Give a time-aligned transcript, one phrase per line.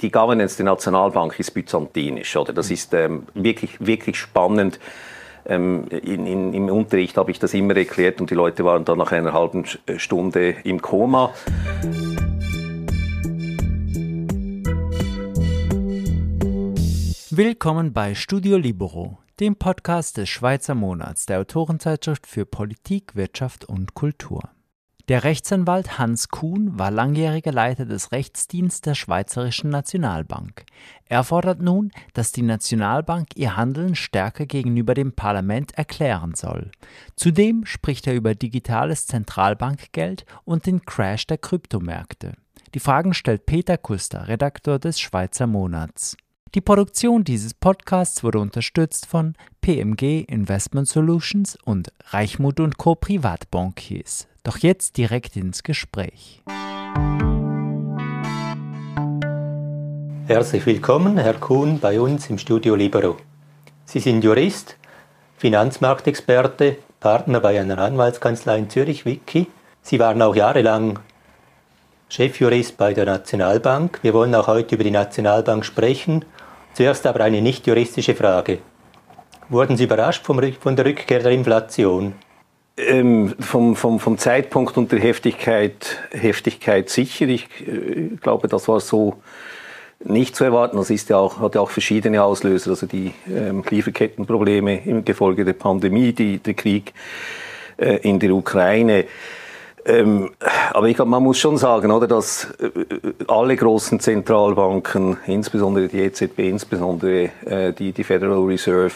[0.00, 2.52] Die Governance der Nationalbank ist byzantinisch, oder?
[2.52, 4.78] Das ist ähm, wirklich, wirklich spannend.
[5.44, 8.98] Ähm, in, in, Im Unterricht habe ich das immer erklärt und die Leute waren dann
[8.98, 9.64] nach einer halben
[9.96, 11.32] Stunde im Koma.
[17.30, 23.94] Willkommen bei Studio Libero, dem Podcast des Schweizer Monats der Autorenzeitschrift für Politik, Wirtschaft und
[23.94, 24.42] Kultur.
[25.08, 30.66] Der Rechtsanwalt Hans Kuhn war langjähriger Leiter des Rechtsdienstes der Schweizerischen Nationalbank.
[31.06, 36.72] Er fordert nun, dass die Nationalbank ihr Handeln stärker gegenüber dem Parlament erklären soll.
[37.16, 42.34] Zudem spricht er über digitales Zentralbankgeld und den Crash der Kryptomärkte.
[42.74, 46.18] Die Fragen stellt Peter Kuster, Redakteur des Schweizer Monats.
[46.54, 52.94] Die Produktion dieses Podcasts wurde unterstützt von PMG Investment Solutions und Reichmut Co.
[52.94, 54.28] Privatbankiers.
[54.48, 56.42] Doch jetzt direkt ins Gespräch.
[60.26, 63.18] Herzlich willkommen, Herr Kuhn, bei uns im Studio Libero.
[63.84, 64.78] Sie sind Jurist,
[65.36, 69.48] Finanzmarktexperte, Partner bei einer Anwaltskanzlei in Zürich, Wiki.
[69.82, 70.98] Sie waren auch jahrelang
[72.08, 73.98] Chefjurist bei der Nationalbank.
[74.00, 76.24] Wir wollen auch heute über die Nationalbank sprechen.
[76.72, 78.60] Zuerst aber eine nicht juristische Frage.
[79.50, 82.14] Wurden Sie überrascht von der Rückkehr der Inflation?
[82.78, 87.26] Ähm, vom, vom, vom Zeitpunkt und der Heftigkeit, Heftigkeit sicher.
[87.26, 89.16] Ich äh, glaube, das war so
[90.04, 90.76] nicht zu erwarten.
[90.76, 95.44] Das ist ja auch, hat ja auch verschiedene Auslöser, also die ähm, Lieferkettenprobleme im Gefolge
[95.44, 96.92] der Pandemie, die, der Krieg
[97.78, 99.06] äh, in der Ukraine.
[99.84, 100.30] Ähm,
[100.72, 102.70] aber ich glaube, man muss schon sagen, oder, dass äh,
[103.26, 108.94] alle großen Zentralbanken, insbesondere die EZB, insbesondere äh, die, die Federal Reserve,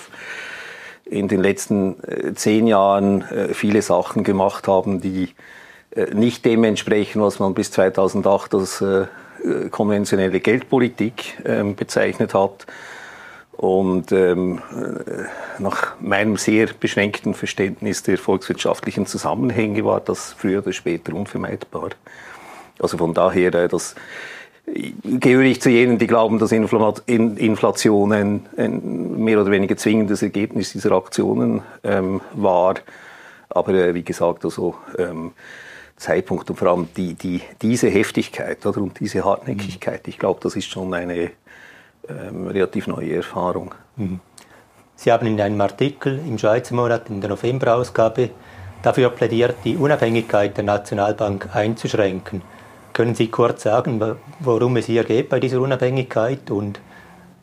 [1.04, 5.30] in den letzten äh, zehn Jahren äh, viele Sachen gemacht haben, die
[5.94, 8.84] äh, nicht dem entsprechen, was man bis 2008 als
[9.72, 12.64] konventionelle Geldpolitik ähm, bezeichnet hat.
[13.50, 14.60] Und ähm,
[15.58, 21.90] nach meinem sehr beschränkten Verständnis der volkswirtschaftlichen Zusammenhänge war das früher oder später unvermeidbar.
[22.78, 23.96] Also von daher, das
[25.04, 30.72] gehöre ich zu jenen, die glauben, dass Inflation ein, ein mehr oder weniger zwingendes Ergebnis
[30.72, 32.74] dieser Aktionen ähm, war.
[33.48, 35.32] Aber äh, wie gesagt, also ähm,
[35.96, 40.56] Zeitpunkt und vor allem die, die, diese Heftigkeit oder, und diese Hartnäckigkeit, ich glaube, das
[40.56, 41.30] ist schon eine
[42.08, 43.74] ähm, relativ neue Erfahrung.
[43.96, 44.20] Mhm.
[44.96, 48.30] Sie haben in einem Artikel im Schweizer Monat in der Novemberausgabe
[48.82, 52.42] dafür plädiert, die Unabhängigkeit der Nationalbank einzuschränken.
[52.92, 54.00] Können Sie kurz sagen,
[54.40, 56.80] worum es hier geht bei dieser Unabhängigkeit und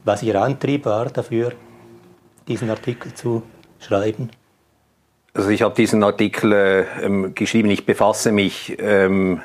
[0.04, 1.54] was Ihr Antrieb war dafür,
[2.48, 3.44] diesen Artikel zu
[3.80, 4.30] schreiben?
[5.34, 9.42] Also ich habe diesen Artikel äh, ähm, geschrieben, ich befasse mich ähm,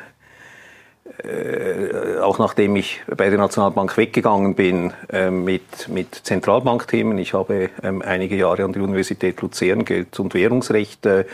[1.22, 7.19] äh, auch nachdem ich bei der Nationalbank weggegangen bin äh, mit, mit Zentralbankthemen.
[7.19, 11.25] Ich habe ähm, einige Jahre an der Universität Luzern Geld- und Währungsrecht äh,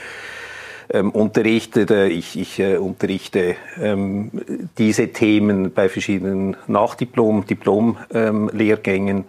[0.93, 1.91] ähm, unterrichtet.
[1.91, 4.31] Ich, ich äh, unterrichte ähm,
[4.79, 9.25] diese Themen bei verschiedenen Nachdiplom-, Diplom-Lehrgängen.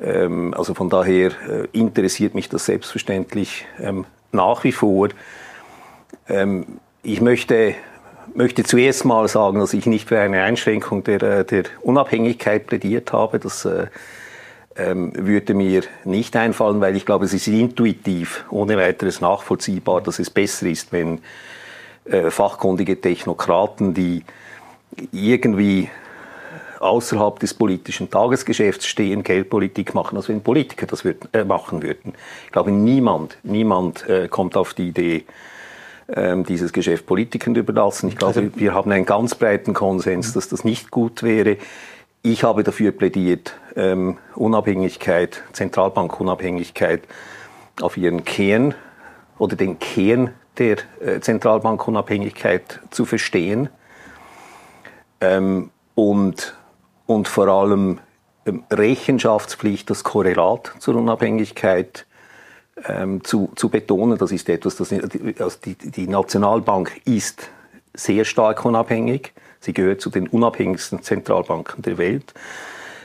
[0.00, 5.08] Ähm, also von daher äh, interessiert mich das selbstverständlich ähm, nach wie vor.
[6.28, 6.66] Ähm,
[7.02, 7.74] ich möchte,
[8.34, 13.12] möchte zuerst mal sagen, dass ich nicht für eine Einschränkung der, äh, der Unabhängigkeit plädiert
[13.12, 13.38] habe.
[13.38, 13.86] Das äh,
[14.78, 20.18] ähm, würde mir nicht einfallen, weil ich glaube, es ist intuitiv ohne weiteres nachvollziehbar, dass
[20.18, 21.20] es besser ist, wenn
[22.04, 24.22] äh, fachkundige Technokraten, die
[25.12, 25.90] irgendwie
[26.80, 32.14] außerhalb des politischen Tagesgeschäfts stehen, Geldpolitik machen, als wenn Politiker das würd, äh, machen würden.
[32.46, 35.24] Ich glaube, niemand, niemand äh, kommt auf die Idee,
[36.14, 38.08] ähm, dieses Geschäft Politikern überlassen.
[38.08, 41.58] Ich glaube, also, wir haben einen ganz breiten Konsens, dass das nicht gut wäre.
[42.30, 47.04] Ich habe dafür plädiert, ähm, Unabhängigkeit, Zentralbankunabhängigkeit
[47.80, 48.74] auf ihren Kern
[49.38, 53.70] oder den Kern der äh, Zentralbankunabhängigkeit zu verstehen
[55.22, 56.54] ähm, und,
[57.06, 58.00] und vor allem
[58.44, 62.04] ähm, Rechenschaftspflicht, das Korrelat zur Unabhängigkeit
[62.86, 64.18] ähm, zu, zu betonen.
[64.18, 67.48] Das ist etwas, das also die, die Nationalbank ist
[67.94, 69.32] sehr stark unabhängig.
[69.60, 72.34] Sie gehört zu den unabhängigsten Zentralbanken der Welt,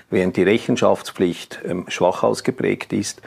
[0.09, 3.21] während die Rechenschaftspflicht ähm, schwach ausgeprägt ist.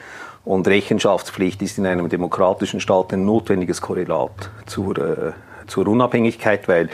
[0.45, 5.33] Und Rechenschaftspflicht ist in einem demokratischen Staat ein notwendiges Korrelat zur, äh,
[5.67, 6.89] zur Unabhängigkeit, weil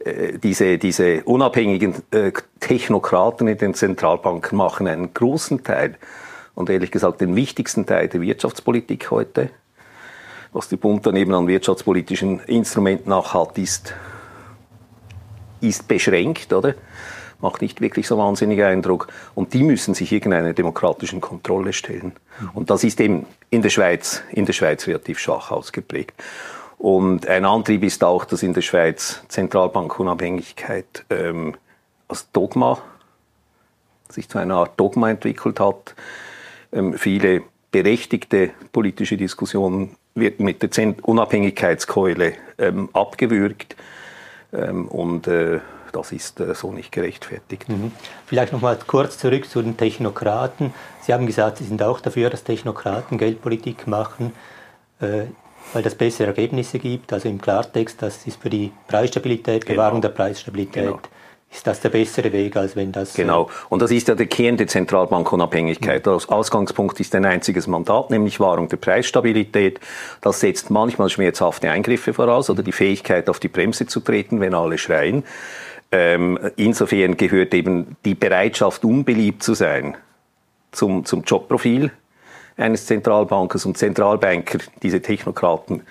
[0.00, 5.96] äh, diese, diese unabhängigen äh, Technokraten in den Zentralbanken machen einen großen Teil
[6.54, 9.50] und ehrlich gesagt den wichtigsten Teil der Wirtschaftspolitik heute.
[10.52, 13.94] Was der Bund daneben an wirtschaftspolitischen Instrumenten auch hat, ist
[15.60, 16.74] ist beschränkt, oder?
[17.40, 19.08] macht nicht wirklich so wahnsinnig Eindruck.
[19.34, 22.12] Und die müssen sich irgendeiner demokratischen Kontrolle stellen.
[22.54, 26.14] Und das ist eben in der Schweiz, in der Schweiz relativ schwach ausgeprägt.
[26.78, 31.54] Und ein Antrieb ist auch, dass in der Schweiz Zentralbankunabhängigkeit ähm,
[32.08, 32.78] als Dogma
[34.08, 35.94] sich zu einer Art Dogma entwickelt hat.
[36.72, 37.42] Ähm, viele
[37.72, 43.76] berechtigte politische Diskussionen wird mit der Unabhängigkeitskeule ähm, abgewürgt.
[44.52, 45.60] Ähm, und äh,
[45.92, 47.68] das ist äh, so nicht gerechtfertigt.
[47.68, 47.92] Mhm.
[48.26, 50.72] Vielleicht noch mal kurz zurück zu den Technokraten.
[51.02, 54.32] Sie haben gesagt, Sie sind auch dafür, dass Technokraten Geldpolitik machen,
[55.00, 55.24] äh,
[55.72, 57.12] weil das bessere Ergebnisse gibt.
[57.12, 60.12] Also im Klartext, das ist für die Preisstabilität, Bewahrung genau.
[60.12, 60.84] der Preisstabilität.
[60.84, 61.00] Genau
[61.56, 63.14] ist das der bessere Weg, als wenn das.
[63.14, 63.50] Äh, genau.
[63.68, 66.04] Und das ist ja der Kern der Zentralbankunabhängigkeit.
[66.04, 66.10] Mhm.
[66.10, 69.80] Das Ausgangspunkt ist ein einziges Mandat, nämlich Wahrung der Preisstabilität.
[70.20, 74.54] Das setzt manchmal schmerzhafte Eingriffe voraus oder die Fähigkeit, auf die Bremse zu treten, wenn
[74.54, 75.24] alle schreien.
[75.92, 79.96] Ähm, insofern gehört eben die Bereitschaft, unbeliebt zu sein,
[80.72, 81.90] zum, zum Jobprofil
[82.56, 85.82] eines Zentralbankers und Zentralbanker, diese Technokraten,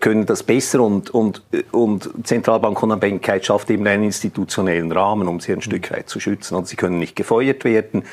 [0.00, 1.42] können das besser und, und,
[1.72, 6.54] und Zentralbankunabhängigkeit schafft eben einen institutionellen Rahmen, um sie ein Stück weit zu schützen.
[6.54, 8.04] Und sie können nicht gefeuert werden,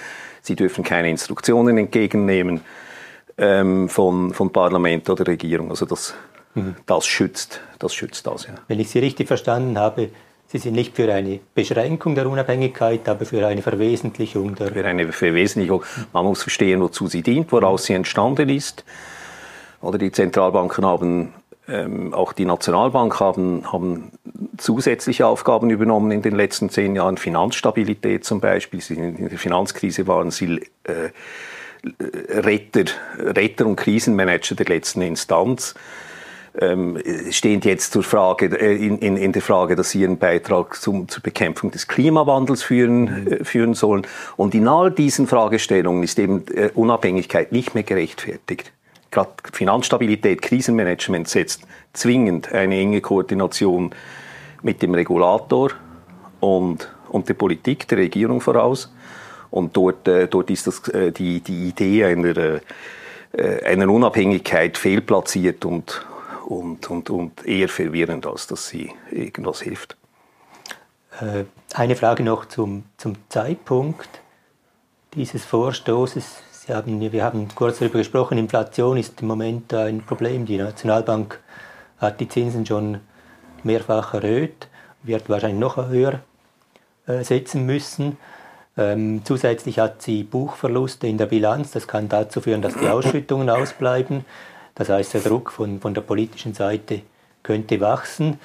[0.42, 2.62] sie dürfen keine Instruktionen entgegennehmen
[3.38, 5.70] ähm, von, von Parlament oder Regierung.
[5.70, 6.16] Also das,
[6.56, 6.76] mhm.
[6.88, 8.48] das schützt, das schützt das.
[8.48, 8.56] Ja.
[8.68, 10.10] Wenn ich Sie richtig verstanden habe,
[10.52, 14.72] Sie sind nicht für eine Beschränkung der Unabhängigkeit, aber für eine Verwesentlichung der.
[14.72, 15.84] Für eine Verwesentlichung.
[16.12, 18.84] Man muss verstehen, wozu sie dient, woraus sie entstanden ist.
[19.80, 21.34] Oder die Zentralbanken haben
[21.70, 24.12] ähm, auch die Nationalbank haben, haben
[24.58, 27.18] zusätzliche Aufgaben übernommen in den letzten zehn Jahren.
[27.18, 28.82] Finanzstabilität zum Beispiel.
[28.90, 31.10] In der Finanzkrise waren sie äh,
[32.30, 32.86] Retter,
[33.18, 35.76] Retter und Krisenmanager der letzten Instanz.
[36.60, 36.98] Ähm,
[37.30, 41.08] stehen jetzt zur Frage, äh, in, in, in, der Frage, dass sie ihren Beitrag zum,
[41.08, 44.08] zur Bekämpfung des Klimawandels führen, äh, führen sollen.
[44.36, 48.74] Und in all diesen Fragestellungen ist eben äh, Unabhängigkeit nicht mehr gerechtfertigt
[49.12, 51.64] gerade Finanzstabilität, Krisenmanagement setzt
[51.94, 53.92] zwingend eine enge Koordination
[54.62, 55.72] mit dem Regulator
[56.40, 58.92] und, und der Politik, der Regierung voraus.
[59.52, 62.62] Und dort, äh, dort ist das, äh, die, die Idee einer, äh,
[63.66, 66.06] einer Unabhängigkeit fehlplatziert und,
[66.46, 69.96] und, und, und eher verwirrend, als dass sie irgendwas hilft.
[71.74, 74.08] Eine Frage noch zum, zum Zeitpunkt
[75.14, 76.44] dieses Vorstoßes.
[76.70, 80.46] Haben, wir haben kurz darüber gesprochen, Inflation ist im Moment ein Problem.
[80.46, 81.40] Die Nationalbank
[81.98, 83.00] hat die Zinsen schon
[83.64, 84.68] mehrfach erhöht,
[85.04, 86.20] wird wahrscheinlich noch höher
[87.08, 88.18] äh, setzen müssen.
[88.78, 91.72] Ähm, zusätzlich hat sie Buchverluste in der Bilanz.
[91.72, 94.24] Das kann dazu führen, dass die Ausschüttungen ausbleiben.
[94.76, 97.02] Das heißt, der Druck von, von der politischen Seite
[97.44, 98.40] könnte wachsen.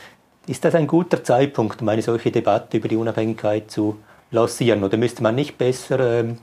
[0.47, 3.99] Ist das ein guter Zeitpunkt, um eine solche Debatte über die Unabhängigkeit zu
[4.31, 4.83] lancieren?
[4.83, 6.39] Oder müsste man nicht besser ähm,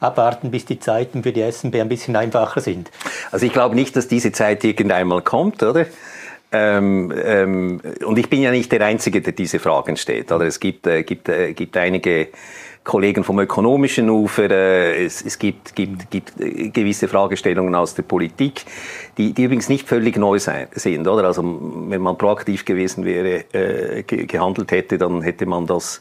[0.00, 2.90] abwarten, bis die Zeiten für die SNB ein bisschen einfacher sind.
[3.30, 5.86] Also ich glaube nicht, dass diese Zeit irgendeinmal kommt, oder?
[6.52, 10.30] Ähm, ähm, und ich bin ja nicht der Einzige, der diese Fragen stellt.
[10.30, 10.46] Oder?
[10.46, 12.28] Es gibt, äh, gibt, äh, gibt einige
[12.86, 18.04] Kollegen vom ökonomischen Ufer, äh, es, es gibt, gibt, gibt äh, gewisse Fragestellungen aus der
[18.04, 18.64] Politik,
[19.18, 21.06] die, die übrigens nicht völlig neu sein, sind.
[21.08, 21.24] Oder?
[21.24, 26.00] Also wenn man proaktiv gewesen wäre, äh, gehandelt hätte, dann hätte man das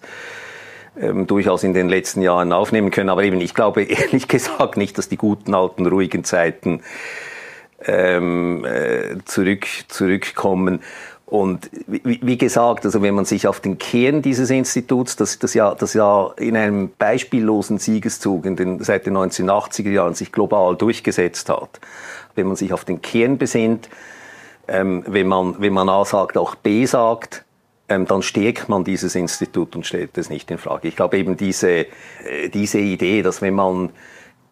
[1.00, 3.09] ähm, durchaus in den letzten Jahren aufnehmen können.
[3.09, 6.81] Aber eben, ich glaube ehrlich gesagt nicht, dass die guten alten ruhigen Zeiten
[7.85, 10.81] ähm, äh, zurück, zurückkommen.
[11.25, 15.56] Und wie, wie, gesagt, also wenn man sich auf den Kern dieses Instituts, das, das,
[15.56, 20.75] ja, das ja in einem beispiellosen Siegeszug in den, seit den 1980er Jahren sich global
[20.75, 21.80] durchgesetzt hat,
[22.35, 23.90] wenn man sich auf den Kern besinnt,
[24.68, 27.44] ähm, wenn, man, wenn man A sagt, auch B sagt,
[27.87, 30.87] dann stärkt man dieses Institut und stellt es nicht in Frage.
[30.87, 33.92] Ich glaube eben diese, äh, diese Idee, dass wenn man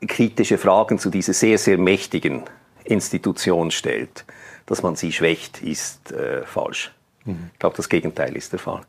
[0.07, 2.43] kritische Fragen zu dieser sehr, sehr mächtigen
[2.83, 4.25] Institution stellt,
[4.65, 6.91] dass man sie schwächt, ist äh, falsch.
[7.25, 7.49] Mhm.
[7.53, 8.81] Ich glaube, das Gegenteil ist der Fall.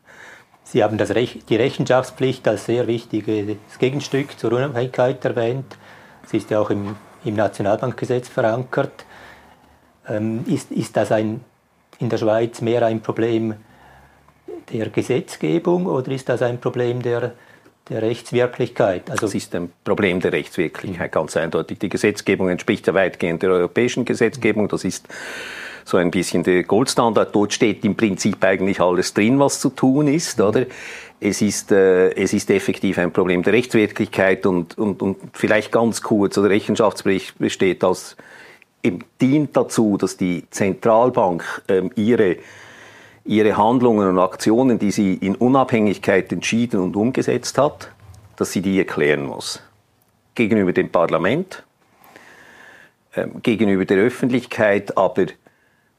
[0.63, 5.77] Sie haben Rech die Rechenschaftspflicht als sehr wichtiges Gegenstück zur Unabhängigkeit erwähnt.
[6.25, 9.05] Sie ist ja auch im, im Nationalbankgesetz verankert.
[10.07, 11.41] Ähm, ist, ist das ein,
[11.99, 13.55] in der Schweiz mehr ein Problem
[14.71, 17.33] der Gesetzgebung oder ist das ein Problem der,
[17.89, 19.09] der Rechtswirklichkeit?
[19.09, 21.79] Also das ist ein Problem der Rechtswirklichkeit, ganz eindeutig.
[21.79, 24.67] Die Gesetzgebung entspricht ja weitgehend der europäischen Gesetzgebung.
[24.67, 25.07] Das ist
[25.85, 27.33] so ein bisschen der Goldstandard.
[27.33, 30.65] Dort steht im Prinzip eigentlich alles drin, was zu tun ist, oder?
[31.19, 36.01] Es ist, äh, es ist effektiv ein Problem der Rechtswirklichkeit und, und, und vielleicht ganz
[36.01, 38.17] kurz, oder Rechenschaftsbericht besteht aus,
[38.83, 42.37] eben dient dazu, dass die Zentralbank ähm, ihre
[43.25, 47.91] ihre Handlungen und Aktionen, die sie in Unabhängigkeit entschieden und umgesetzt hat,
[48.37, 49.61] dass sie die erklären muss.
[50.35, 51.63] Gegenüber dem Parlament,
[53.13, 55.25] äh, gegenüber der Öffentlichkeit, aber,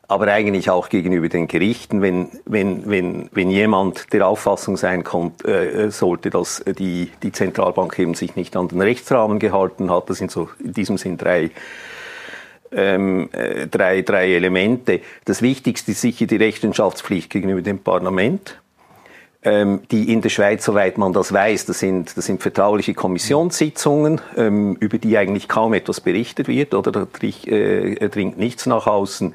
[0.06, 5.45] aber eigentlich auch gegenüber den Gerichten, wenn, wenn, wenn, wenn jemand der Auffassung sein kommt,
[5.45, 10.09] äh, sollte, dass die, die Zentralbank eben sich nicht an den Rechtsrahmen gehalten hat.
[10.11, 11.50] Das sind so in diesem Sinn drei
[12.73, 15.00] ähm, äh, drei, drei Elemente.
[15.25, 18.58] Das Wichtigste ist sicher die Rechenschaftspflicht gegenüber dem Parlament
[19.46, 24.20] ähm, die in der Schweiz, soweit man das weiß, das sind, das sind vertrauliche Kommissionssitzungen,
[24.37, 29.35] ähm, über die eigentlich kaum etwas berichtet wird oder da äh, dringt nichts nach außen.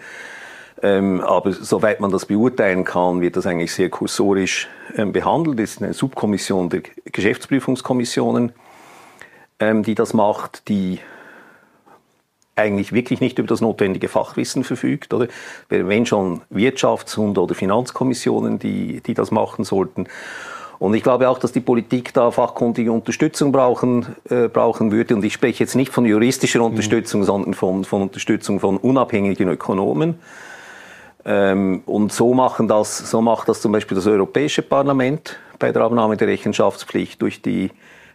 [0.84, 5.60] Ähm, aber soweit man das beurteilen kann, wird das eigentlich sehr kursorisch behandelt.
[5.62, 8.52] Es ist eine Subkommission der Geschäftsprüfungskommissionen,
[9.62, 11.00] die das macht, die
[12.55, 15.13] eigentlich wirklich nicht über das notwendige Fachwissen verfügt.
[15.13, 15.27] Oder?
[15.70, 20.08] Wenn schon Wirtschafts- und oder Finanzkommissionen, die, die das machen sollten.
[20.79, 25.15] Und ich glaube auch, dass die Politik da fachkundige Unterstützung brauchen, äh, brauchen würde.
[25.15, 26.63] Und ich spreche jetzt nicht von juristischer.
[26.63, 27.25] Unterstützung, mhm.
[27.25, 30.15] sondern von, von Unterstützung von unabhängigen Ökonomen.
[31.24, 35.84] Ähm, und so, machen das, so macht das zum Beispiel das Europäische Parlament bei der
[35.84, 37.70] Abnahme der Rechenschaftspflicht durch die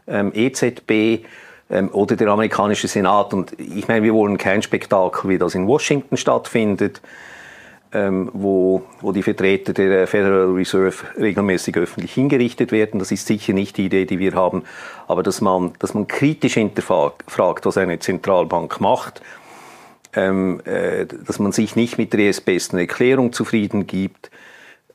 [0.08, 1.24] ähm, EZB
[1.70, 3.35] ähm, oder der amerikanische Senat.
[3.35, 7.00] Und ich meine, wir wollen kein Spektakel, wie das in Washington stattfindet,
[7.92, 12.99] ähm, wo, wo die Vertreter der Federal Reserve regelmäßig öffentlich hingerichtet werden.
[12.99, 14.64] Das ist sicher nicht die Idee, die wir haben,
[15.08, 19.23] aber dass man, dass man kritisch hinterfragt, was eine Zentralbank macht.
[20.14, 24.30] Ähm, äh, dass man sich nicht mit der erstbesten Erklärung zufrieden gibt,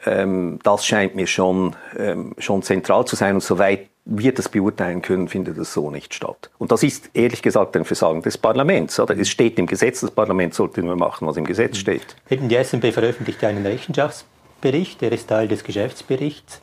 [0.05, 3.35] ähm, das scheint mir schon, ähm, schon zentral zu sein.
[3.35, 6.49] Und soweit wir das beurteilen können, findet das so nicht statt.
[6.57, 8.99] Und das ist ehrlich gesagt ein Versagen des Parlaments.
[8.99, 9.17] Oder?
[9.17, 11.81] Es steht im Gesetz, das Parlament sollte nur machen, was im Gesetz mhm.
[11.81, 12.15] steht.
[12.29, 16.61] Eben die SNB veröffentlicht einen Rechenschaftsbericht, der ist Teil des Geschäftsberichts.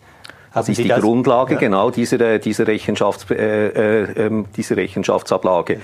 [0.50, 1.00] Haben das ist Sie die das?
[1.00, 1.60] Grundlage ja.
[1.60, 5.80] genau dieser, dieser, Rechenschafts-, äh, äh, ähm, dieser Rechenschaftsablage.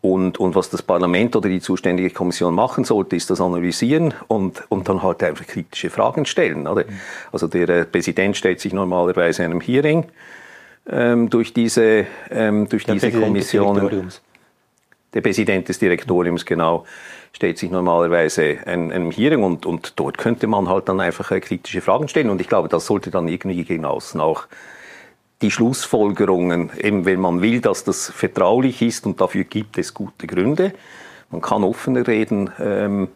[0.00, 4.62] Und, und was das Parlament oder die zuständige Kommission machen sollte, ist das analysieren und,
[4.68, 6.68] und dann halt einfach kritische Fragen stellen.
[6.68, 6.84] Oder?
[6.84, 7.00] Mhm.
[7.32, 10.06] Also der äh, Präsident stellt sich normalerweise einem Hearing
[10.88, 14.10] ähm, durch diese, ähm, durch der diese Kommissionen.
[15.14, 16.84] Der Präsident des Direktoriums, genau,
[17.32, 21.40] stellt sich normalerweise einem, einem Hearing und, und dort könnte man halt dann einfach äh,
[21.40, 22.30] kritische Fragen stellen.
[22.30, 24.46] Und ich glaube, das sollte dann irgendwie gegen außen auch
[25.42, 30.26] die Schlussfolgerungen, eben wenn man will, dass das vertraulich ist und dafür gibt es gute
[30.26, 30.72] Gründe.
[31.30, 32.50] Man kann offener reden.
[32.58, 33.08] Ähm,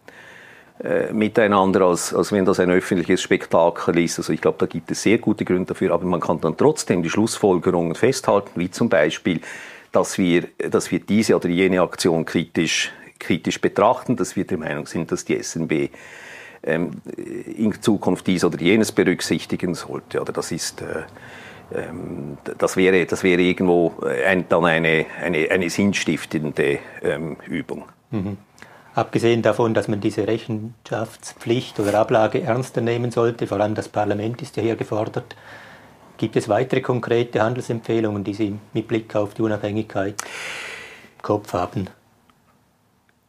[0.83, 4.19] äh, miteinander, als, als wenn das ein öffentliches Spektakel ist.
[4.19, 7.03] Also ich glaube, da gibt es sehr gute Gründe dafür, aber man kann dann trotzdem
[7.03, 9.41] die Schlussfolgerungen festhalten, wie zum Beispiel,
[9.93, 14.87] dass wir, dass wir diese oder jene Aktion kritisch, kritisch betrachten, dass wir der Meinung
[14.87, 15.91] sind, dass die SNB
[16.63, 17.03] ähm,
[17.57, 20.21] in Zukunft dies oder jenes berücksichtigen sollte.
[20.21, 21.03] Oder das ist äh,
[21.75, 23.95] ähm, das wäre, das wäre irgendwo
[24.27, 27.85] ein, dann eine, eine, eine sinnstiftende ähm, Übung.
[28.11, 28.39] Mhm.
[28.95, 34.43] Abgesehen davon, dass man diese Rechenschaftspflicht oder Ablage ernster nehmen sollte, vor allem das Parlament
[34.43, 35.37] ist ja hier gefordert,
[36.19, 41.89] gibt es weitere konkrete Handelsempfehlungen, die Sie mit Blick auf die Unabhängigkeit im Kopf haben?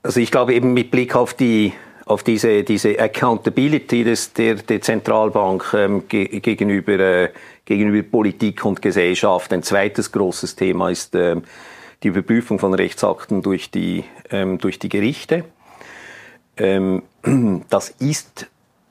[0.04, 1.74] Also ich glaube eben mit Blick auf die
[2.06, 7.30] auf diese, diese Accountability des, der, der Zentralbank ähm, ge gegenüber, äh,
[7.64, 9.54] gegenüber Politik und Gesellschaft.
[9.54, 11.44] Ein zweites großes Thema ist ähm,
[12.04, 15.44] die Überprüfung von Rechtsakten durch die, ähm, durch die Gerichte.
[16.58, 17.04] Ähm,
[17.70, 18.48] das ist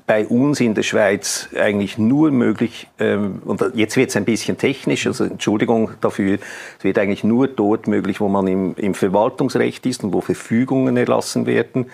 [0.06, 4.58] bei uns in der Schweiz eigentlich nur möglich, ähm, und jetzt wird es ein bisschen
[4.58, 6.38] technisch, also Entschuldigung dafür,
[6.78, 10.96] es wird eigentlich nur dort möglich, wo man im, im Verwaltungsrecht ist und wo Verfügungen
[10.96, 11.86] erlassen werden.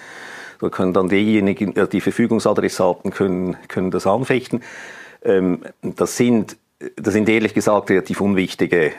[0.63, 4.63] Da können dann diejenigen, äh, die Verfügungsadressaten können, können das anfechten.
[5.23, 6.57] Ähm, das sind,
[6.97, 8.93] das sind ehrlich gesagt relativ unwichtige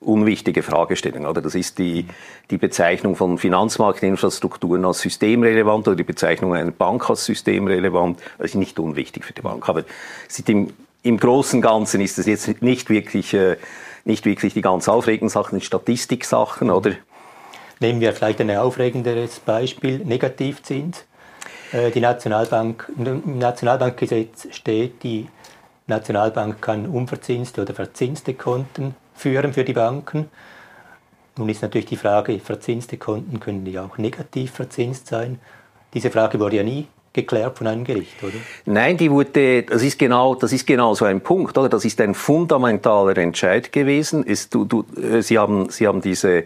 [0.00, 1.26] unwichtige Fragestellung.
[1.26, 1.42] Oder?
[1.42, 2.06] Das ist die,
[2.50, 8.18] die Bezeichnung von Finanzmarktinfrastrukturen als systemrelevant oder die Bezeichnung einer Bank als systemrelevant.
[8.38, 9.68] Das ist nicht unwichtig für die Bank.
[9.68, 9.84] Aber
[10.46, 13.56] im, im Großen und Ganzen ist es jetzt nicht wirklich, äh,
[14.04, 16.92] nicht wirklich die ganz aufregenden Sachen, Statistiksachen, oder?
[17.78, 21.04] Nehmen wir vielleicht ein aufregenderes Beispiel, Negativzins.
[21.72, 25.28] Äh, die Nationalbank, Im Nationalbankgesetz steht, die
[25.86, 30.28] Nationalbank kann unverzinste oder verzinste Konten führen für die Banken.
[31.36, 35.38] Nun ist natürlich die Frage, verzinste Konten können ja auch negativ verzinst sein.
[35.94, 38.34] Diese Frage wurde ja nie geklärt von einem Gericht, oder?
[38.66, 41.68] Nein, die wurde, das ist genau, das ist genau so ein Punkt, oder?
[41.68, 44.24] Das ist ein fundamentaler Entscheid gewesen.
[44.26, 46.44] Es, du, du, äh, Sie haben, Sie haben diese,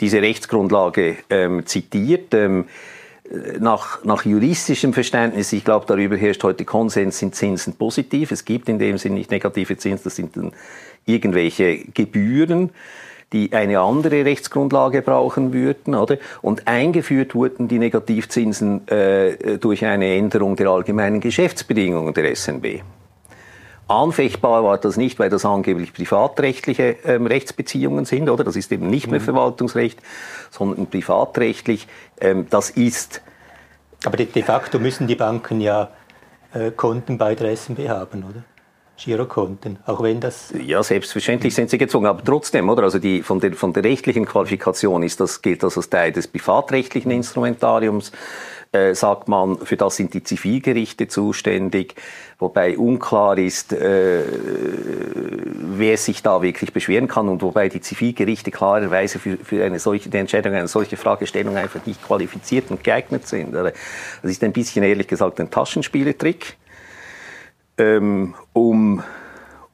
[0.00, 2.34] diese Rechtsgrundlage ähm, zitiert.
[2.34, 2.66] Ähm,
[3.58, 8.30] nach, nach juristischem Verständnis, ich glaube, darüber herrscht heute Konsens, sind Zinsen positiv.
[8.30, 10.52] Es gibt in dem Sinne nicht negative Zinsen, das sind dann
[11.06, 12.70] irgendwelche Gebühren
[13.34, 16.18] die eine andere Rechtsgrundlage brauchen würden, oder?
[16.40, 22.82] Und eingeführt wurden die Negativzinsen äh, durch eine Änderung der allgemeinen Geschäftsbedingungen der SNB.
[23.88, 28.44] Anfechtbar war das nicht, weil das angeblich privatrechtliche ähm, Rechtsbeziehungen sind, oder?
[28.44, 29.24] Das ist eben nicht mehr mhm.
[29.24, 29.98] Verwaltungsrecht,
[30.50, 31.86] sondern privatrechtlich.
[32.20, 33.20] Ähm, das ist.
[34.04, 35.90] Aber de, facto müssen die Banken ja
[36.54, 38.44] äh, Konten bei der SNB haben, oder?
[38.96, 40.52] Girokonten, auch wenn das...
[40.64, 42.84] Ja, selbstverständlich sind sie gezwungen, aber trotzdem, oder?
[42.84, 46.28] Also die, von, der, von der rechtlichen Qualifikation ist das, gilt das als Teil des
[46.28, 48.12] privatrechtlichen Instrumentariums,
[48.72, 51.94] äh, sagt man, für das sind die Zivilgerichte zuständig,
[52.38, 54.22] wobei unklar ist, äh,
[55.76, 60.08] wer sich da wirklich beschweren kann und wobei die Zivilgerichte klarerweise für, für eine solche,
[60.08, 63.54] die Entscheidung einer solchen Fragestellung einfach nicht qualifiziert und geeignet sind.
[63.54, 63.72] Das
[64.22, 66.56] ist ein bisschen, ehrlich gesagt, ein Taschenspielertrick
[67.78, 69.02] ähm, um,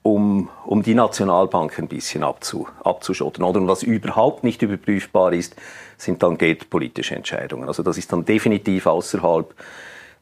[0.03, 3.45] um, um die Nationalbank ein bisschen abzu, abzuschotten.
[3.45, 5.57] Oder und was überhaupt nicht überprüfbar ist,
[5.97, 7.69] sind dann geldpolitische Entscheidungen.
[7.69, 9.55] Also das ist dann definitiv außerhalb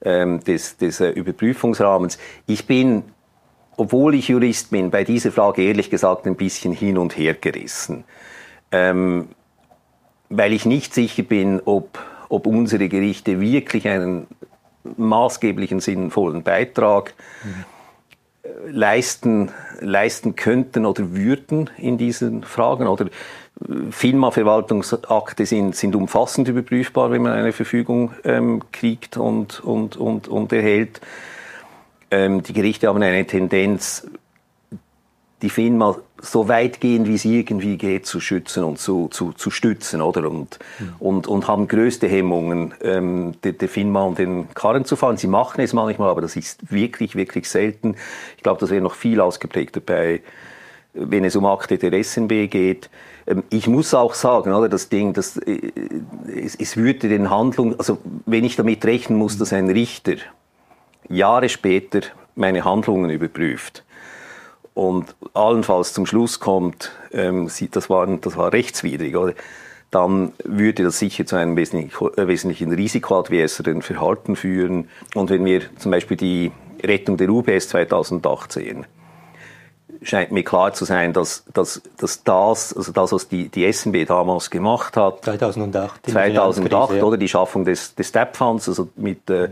[0.02, 2.18] ähm, des, des äh, Überprüfungsrahmens.
[2.47, 3.04] Ich bin,
[3.76, 8.04] obwohl ich Jurist bin, bei dieser Frage ehrlich gesagt ein bisschen hin und her gerissen.
[8.73, 9.28] Ähm,
[10.30, 14.26] weil ich nicht sicher bin, ob, ob unsere Gerichte wirklich einen
[14.97, 17.14] maßgeblichen sinnvollen Beitrag
[17.45, 17.64] mhm.
[18.71, 22.87] leisten, leisten könnten oder würden in diesen Fragen.
[22.87, 29.97] Oder äh, FINMA-Verwaltungsakte sind, sind umfassend überprüfbar, wenn man eine Verfügung ähm, kriegt und, und,
[29.97, 31.00] und, und erhält.
[32.11, 34.07] Ähm, die Gerichte haben eine Tendenz,
[35.42, 39.50] die FINMA so weit gehen, wie es irgendwie geht, zu schützen und zu, zu, zu
[39.50, 40.28] stützen, oder?
[40.28, 40.94] Und, mhm.
[40.98, 45.16] und, und haben größte Hemmungen, ähm, der, der FINMA um den Karren zu fahren.
[45.16, 47.96] Sie machen es manchmal, aber das ist wirklich, wirklich selten.
[48.37, 50.22] Ich glaube, das wäre noch viel ausgeprägter bei,
[50.94, 52.90] wenn es um Akte der SNB geht.
[53.26, 55.72] Ähm, ich muss auch sagen, oder, das Ding, das, äh,
[56.34, 60.14] es, es würde den Handlungen, also wenn ich damit rechnen muss, dass ein Richter
[61.08, 62.00] Jahre später
[62.34, 63.84] meine Handlungen überprüft,
[64.78, 69.34] und allenfalls zum Schluss kommt, ähm, das, war, das war rechtswidrig, oder?
[69.91, 74.88] dann würde das sicher zu einem wesentlich, äh, wesentlichen risikoadverseren Verhalten führen.
[75.14, 76.52] Und wenn wir zum Beispiel die
[76.84, 78.86] Rettung der UBS 2008 sehen,
[80.02, 84.06] scheint mir klar zu sein, dass, dass, dass das, also das, was die, die SNB
[84.06, 89.49] damals gemacht hat, 2008, 2008 oder die Schaffung des, des Step Funds, also mit, äh,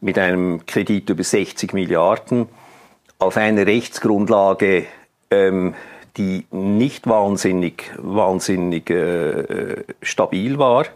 [0.00, 2.48] mit einem Kredit über 60 Milliarden,
[3.18, 4.86] auf einer Rechtsgrundlage,
[5.30, 5.74] ähm,
[6.16, 10.86] die nicht wahnsinnig, wahnsinnig äh, stabil war.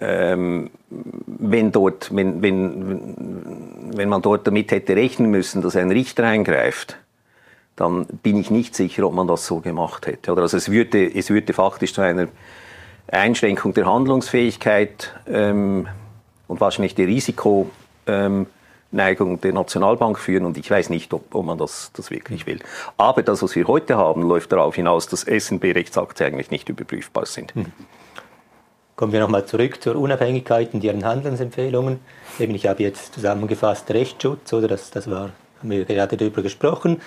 [0.00, 6.24] Ähm, wenn, dort, wenn, wenn, wenn man dort damit hätte rechnen müssen, dass ein Richter
[6.24, 6.96] eingreift,
[7.76, 10.32] dann bin ich nicht sicher, ob man das so gemacht hätte.
[10.32, 12.28] Oder also es würde, es würde faktisch zu einer
[13.08, 15.86] Einschränkung der Handlungsfähigkeit ähm,
[16.48, 17.70] und wahrscheinlich der Risiko
[18.06, 18.46] ähm,
[18.94, 22.60] Neigung der Nationalbank führen und ich weiß nicht, ob, ob man das, das wirklich will.
[22.96, 27.54] Aber das, was wir heute haben, läuft darauf hinaus, dass SNB-Rechtsakte eigentlich nicht überprüfbar sind.
[27.54, 27.72] Hm.
[28.96, 31.98] Kommen wir nochmal zurück zur Unabhängigkeit und Ihren Handlungsempfehlungen.
[32.38, 37.00] Eben, ich habe jetzt zusammengefasst Rechtsschutz, oder das, das war, haben wir gerade darüber gesprochen.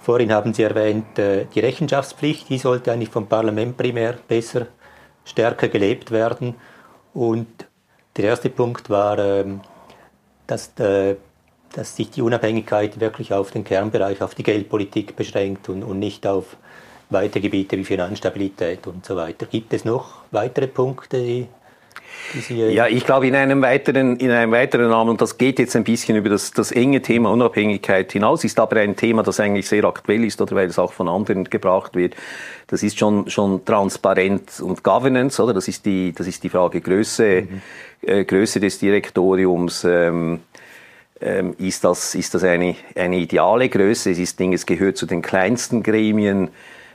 [0.00, 4.68] Vorhin haben Sie erwähnt, äh, die Rechenschaftspflicht, die sollte eigentlich vom Parlament primär besser,
[5.24, 6.54] stärker gelebt werden.
[7.12, 7.48] Und
[8.16, 9.60] der erste Punkt war ähm,
[10.50, 11.16] dass, äh,
[11.72, 16.26] dass sich die Unabhängigkeit wirklich auf den Kernbereich, auf die Geldpolitik beschränkt und, und nicht
[16.26, 16.56] auf
[17.10, 19.46] weitere Gebiete wie Finanzstabilität und so weiter.
[19.46, 21.48] Gibt es noch weitere Punkte, die
[22.48, 25.84] ja, ich glaube, in einem weiteren, in einem weiteren Rahmen, und das geht jetzt ein
[25.84, 29.84] bisschen über das, das enge Thema Unabhängigkeit hinaus, ist aber ein Thema, das eigentlich sehr
[29.84, 32.14] aktuell ist oder weil es auch von anderen gebracht wird.
[32.66, 35.54] Das ist schon, schon Transparenz und Governance, oder?
[35.54, 37.60] Das ist die, das ist die Frage Größe, mhm.
[38.02, 39.84] äh, Größe des Direktoriums.
[39.84, 40.40] Ähm,
[41.20, 44.10] ähm, ist das, ist das eine, eine ideale Größe?
[44.10, 46.48] Es ist Ding, es gehört zu den kleinsten Gremien,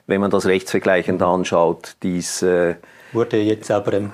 [0.07, 1.95] wenn man das rechtsvergleichend anschaut.
[2.01, 2.75] Dies, äh,
[3.13, 4.11] wurde jetzt aber im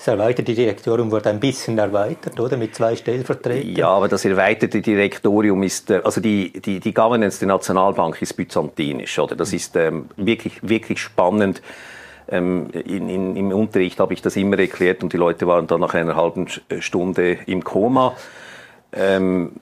[0.00, 2.56] das erweiterte Direktorium wurde ein bisschen erweitert, oder?
[2.56, 3.76] Mit zwei Stellvertretern.
[3.76, 8.32] Ja, aber das erweiterte Direktorium ist, äh, also die, die, die Governance der Nationalbank ist
[8.32, 9.36] byzantinisch, oder?
[9.36, 11.60] Das ist ähm, wirklich, wirklich spannend.
[12.30, 15.80] Ähm, in, in, Im Unterricht habe ich das immer erklärt und die Leute waren dann
[15.80, 18.14] nach einer halben äh, Stunde im Koma.
[18.92, 19.52] Ähm,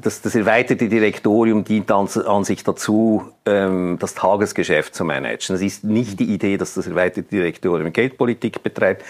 [0.00, 5.54] das, das erweiterte Direktorium dient an, an sich dazu, ähm, das Tagesgeschäft zu managen.
[5.54, 9.04] Es ist nicht die Idee, dass das erweiterte Direktorium Geldpolitik betreibt,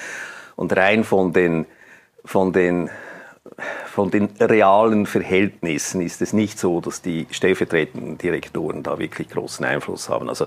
[0.56, 1.66] und rein von den
[2.24, 2.90] von den
[3.86, 9.64] von den realen Verhältnissen ist es nicht so, dass die stellvertretenden Direktoren da wirklich großen
[9.64, 10.28] Einfluss haben.
[10.28, 10.46] Also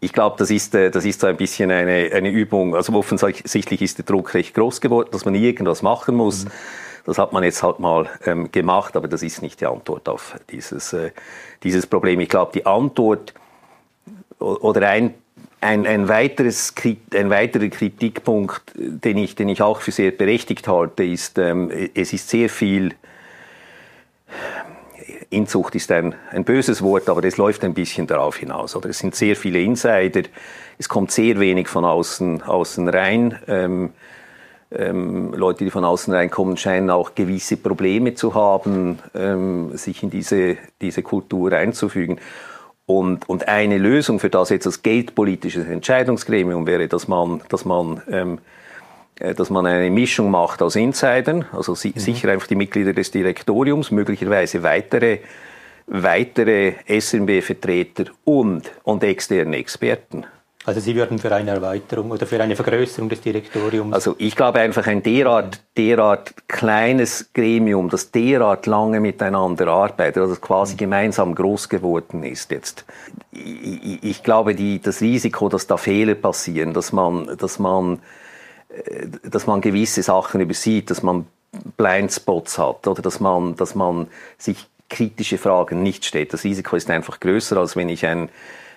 [0.00, 2.74] ich glaube, das ist, äh, das ist so ein bisschen eine, eine Übung.
[2.74, 6.44] Also offensichtlich ist der Druck recht groß geworden, dass man irgendwas machen muss.
[6.44, 6.50] Mhm.
[7.06, 10.36] Das hat man jetzt halt mal ähm, gemacht, aber das ist nicht die Antwort auf
[10.50, 11.10] dieses, äh,
[11.62, 12.20] dieses Problem.
[12.20, 13.34] Ich glaube, die Antwort
[14.38, 15.14] oder ein,
[15.64, 16.74] ein, ein, weiteres,
[17.14, 22.12] ein weiterer Kritikpunkt, den ich, den ich auch für sehr berechtigt halte, ist, ähm, es
[22.12, 22.94] ist sehr viel
[25.30, 28.76] Inzucht ist ein, ein böses Wort, aber das läuft ein bisschen darauf hinaus.
[28.76, 30.22] Oder es sind sehr viele Insider,
[30.78, 33.38] es kommt sehr wenig von außen, außen rein.
[33.48, 33.90] Ähm,
[34.70, 40.10] ähm, Leute, die von außen reinkommen, scheinen auch gewisse Probleme zu haben, ähm, sich in
[40.10, 42.18] diese, diese Kultur einzufügen.
[42.86, 48.02] Und, und eine Lösung für das jetzt als geldpolitisches Entscheidungsgremium wäre, dass man, dass man
[48.10, 48.38] ähm,
[49.16, 52.00] äh, dass man eine Mischung macht aus Insidern, also si mhm.
[52.00, 55.18] sicher einfach die Mitglieder des Direktoriums, möglicherweise weitere,
[55.86, 60.24] weitere SNB-Vertreter und, und externe Experten.
[60.66, 63.92] Also Sie würden für eine Erweiterung oder für eine Vergrößerung des Direktoriums?
[63.92, 70.36] Also ich glaube einfach ein derart, derart kleines Gremium, das derart lange miteinander arbeitet, also
[70.36, 70.78] quasi mhm.
[70.78, 72.86] gemeinsam groß geworden ist jetzt.
[73.30, 78.00] Ich, ich glaube, die, das Risiko, dass da Fehler passieren, dass man, dass man
[78.68, 81.26] äh, dass man gewisse Sachen übersieht, dass man
[81.76, 86.32] Blindspots hat oder dass man, dass man sich kritische Fragen nicht stellt.
[86.32, 88.28] Das Risiko ist einfach größer, als wenn ich ein,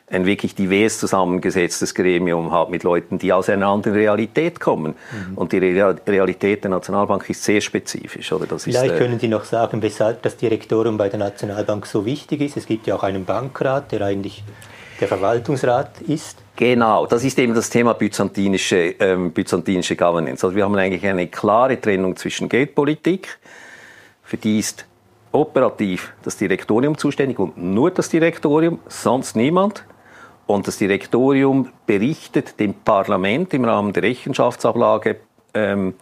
[0.09, 4.95] ein wirklich divers zusammengesetztes Gremium habe mit Leuten, die aus einer anderen Realität kommen.
[5.11, 5.37] Mhm.
[5.37, 8.31] Und die Realität der Nationalbank ist sehr spezifisch.
[8.31, 8.47] Oder?
[8.47, 12.05] Das Vielleicht ist, äh, können Sie noch sagen, weshalb das Direktorium bei der Nationalbank so
[12.05, 12.55] wichtig ist.
[12.55, 14.43] Es gibt ja auch einen Bankrat, der eigentlich
[15.01, 16.37] der Verwaltungsrat ist.
[16.55, 20.43] Genau, das ist eben das Thema byzantinische, ähm, byzantinische Governance.
[20.45, 23.37] Also wir haben eigentlich eine klare Trennung zwischen Geldpolitik,
[24.23, 24.85] für die ist
[25.31, 29.83] operativ das Direktorium zuständig und nur das Direktorium, sonst niemand.
[30.47, 35.17] Und das Direktorium berichtet dem Parlament im Rahmen der Rechenschaftsablage,
[35.53, 35.93] ähm,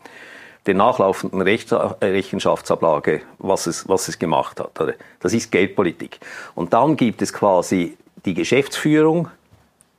[0.68, 4.96] der nachlaufenden Rechenschaftsablage, was es, was es gemacht hat.
[5.20, 6.20] Das ist Geldpolitik.
[6.54, 9.30] Und dann gibt es quasi die Geschäftsführung,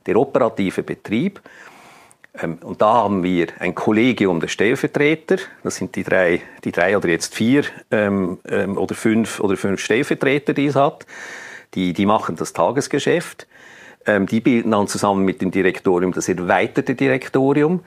[0.05, 1.41] der operative Betrieb.
[2.41, 5.37] Ähm, und da haben wir ein Kollegium der Stellvertreter.
[5.63, 9.81] Das sind die drei, die drei oder jetzt vier ähm, ähm, oder fünf oder fünf
[9.81, 11.05] Stellvertreter, die es hat.
[11.73, 13.47] Die, die machen das Tagesgeschäft.
[14.07, 17.81] Ähm, die bilden dann zusammen mit dem Direktorium das erweiterte Direktorium.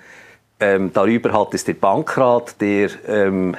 [0.60, 3.56] Ähm, darüber hat es der Bankrat, der ähm,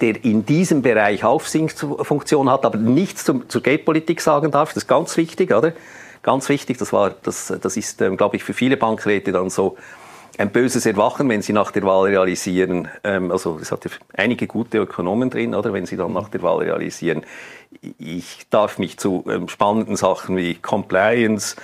[0.00, 4.70] der in diesem Bereich Aufsichtsfunktion hat, aber nichts zum, zur Geldpolitik sagen darf.
[4.70, 5.72] Das ist ganz wichtig, oder?
[6.22, 6.78] Ganz wichtig.
[6.78, 9.76] Das war, das, das ist, glaube ich, für viele Bankräte dann so
[10.40, 12.88] ein böses Erwachen, wenn sie nach der Wahl realisieren.
[13.04, 15.72] Ähm, also es hat ja einige gute Ökonomen drin, oder?
[15.72, 17.22] Wenn sie dann nach der Wahl realisieren,
[17.98, 21.56] ich darf mich zu ähm, spannenden Sachen wie Compliance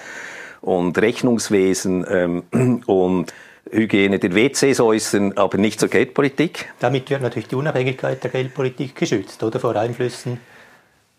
[0.60, 3.32] und Rechnungswesen ähm, und
[3.70, 6.72] Hygiene der WCs äußern, aber nicht zur Geldpolitik.
[6.78, 10.38] Damit wird natürlich die Unabhängigkeit der Geldpolitik geschützt, oder vor Einflüssen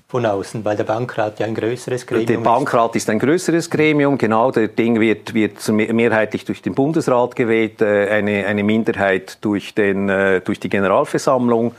[0.07, 2.29] von außen, weil der Bankrat ja ein größeres Gremium ist.
[2.29, 4.51] Der Bankrat ist ein größeres Gremium, genau.
[4.51, 10.07] Der Ding wird, wird mehrheitlich durch den Bundesrat gewählt, äh, eine, eine Minderheit durch, den,
[10.07, 11.73] äh, durch die Generalversammlung.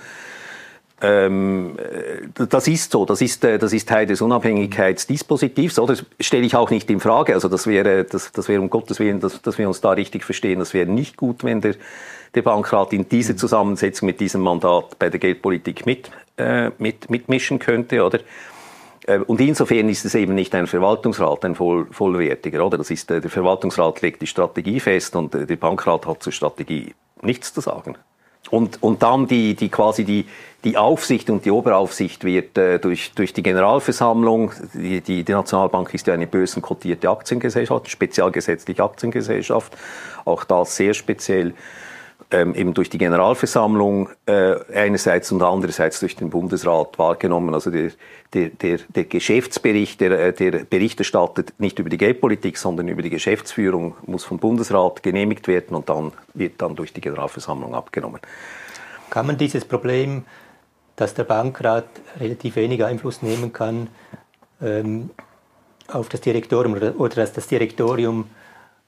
[1.01, 5.95] Ähm, äh, das ist so, das ist, das ist Teil des Unabhängigkeitsdispositivs, oder?
[5.95, 7.33] Das stelle ich auch nicht in Frage.
[7.33, 10.25] Also das wäre, das, das wäre um Gottes Willen, dass, dass wir uns da richtig
[10.25, 11.77] verstehen, das wäre nicht gut, wenn der,
[12.35, 13.39] der Bankrat in dieser mhm.
[13.39, 18.21] Zusammensetzung mit diesem Mandat bei der Geldpolitik mit, äh, mit, mitmischen könnte, oder?
[19.07, 22.79] Äh, und insofern ist es eben nicht ein Verwaltungsrat, ein voll, vollwertiger, oder?
[22.79, 27.53] Das ist, der Verwaltungsrat legt die Strategie fest und der Bankrat hat zur Strategie nichts
[27.53, 27.97] zu sagen.
[28.51, 30.27] Und, und dann die, die quasi die,
[30.65, 35.93] die Aufsicht und die Oberaufsicht wird äh, durch, durch die Generalversammlung, die, die, die Nationalbank
[35.93, 39.77] ist ja eine börsenkotierte Aktiengesellschaft, spezialgesetzliche Aktiengesellschaft,
[40.25, 41.55] auch das sehr speziell,
[42.31, 47.55] ähm, eben durch die Generalversammlung äh, einerseits und andererseits durch den Bundesrat wahrgenommen.
[47.55, 47.93] Also der,
[48.35, 53.03] der, der, der Geschäftsbericht, der, äh, der Bericht erstattet nicht über die Geldpolitik, sondern über
[53.03, 58.21] die Geschäftsführung, muss vom Bundesrat genehmigt werden und dann wird dann durch die Generalversammlung abgenommen.
[59.09, 60.25] Kann man dieses Problem,
[60.97, 61.87] dass der Bankrat
[62.21, 63.89] relativ wenig Einfluss nehmen kann
[64.61, 65.11] ähm,
[65.91, 68.29] auf das Direktorium oder, oder dass das Direktorium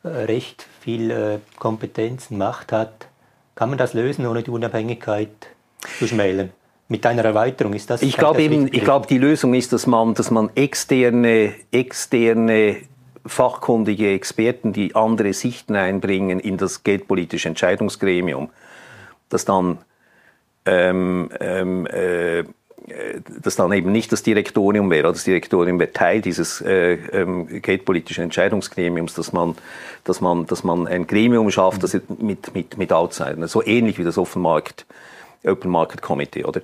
[0.02, 3.06] äh, recht viel äh, Kompetenzen, Macht hat,
[3.54, 5.30] kann man das lösen, ohne die Unabhängigkeit
[5.98, 6.50] zu schmälern?
[6.88, 8.02] Mit einer Erweiterung ist das?
[8.02, 12.76] Ich glaube eben, ich glaube, die Lösung ist, dass man, dass man externe, externe
[13.24, 18.50] fachkundige Experten, die andere Sichten einbringen, in das geldpolitische Entscheidungsgremium
[19.30, 19.78] dass dann
[20.66, 22.44] ähm, ähm, äh,
[23.42, 28.24] dass dann eben nicht das Direktorium wäre, das Direktorium wäre Teil dieses äh, ähm, geldpolitischen
[28.24, 29.54] Entscheidungsgremiums, dass man,
[30.04, 34.04] dass man, dass man ein Gremium schafft, das mit, mit, mit Outsidern, so ähnlich wie
[34.04, 34.86] das Open Market,
[35.44, 36.62] Open Market Committee, oder?